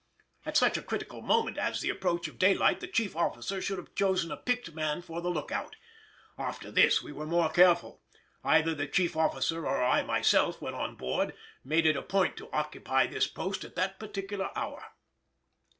[0.47, 3.93] At such a critical moment as the approach of daylight the chief officer should have
[3.93, 5.75] chosen a picked man for the look out.
[6.39, 8.01] After this we were more careful:
[8.43, 12.49] either the chief officer or I myself, when on board, making it a point to
[12.51, 14.83] occupy this post at that particular hour.